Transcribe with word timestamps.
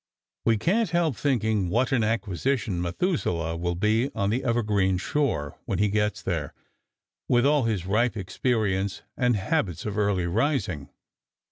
We 0.45 0.57
can't 0.57 0.89
help 0.89 1.15
thinking 1.15 1.69
what 1.69 1.91
an 1.91 2.03
acquisition 2.03 2.81
Methuselah 2.81 3.55
will 3.55 3.75
be 3.75 4.09
on 4.15 4.31
the 4.31 4.43
evergreen 4.43 4.97
shore 4.97 5.59
when 5.65 5.77
he 5.77 5.89
gets 5.89 6.23
there, 6.23 6.55
with 7.29 7.45
all 7.45 7.65
his 7.65 7.85
ripe 7.85 8.17
experience 8.17 9.03
and 9.15 9.35
habits 9.35 9.85
of 9.85 9.99
early 9.99 10.25
rising." 10.25 10.89